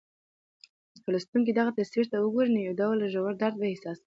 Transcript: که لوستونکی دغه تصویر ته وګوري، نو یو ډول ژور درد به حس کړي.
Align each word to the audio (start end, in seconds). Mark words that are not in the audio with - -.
که 1.03 1.09
لوستونکی 1.13 1.51
دغه 1.55 1.71
تصویر 1.77 2.05
ته 2.11 2.17
وګوري، 2.19 2.49
نو 2.55 2.59
یو 2.67 2.73
ډول 2.81 2.97
ژور 3.13 3.33
درد 3.41 3.55
به 3.59 3.65
حس 3.71 3.81
کړي. 3.85 3.91